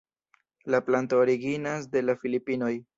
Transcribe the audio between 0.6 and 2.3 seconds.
La planto originas de la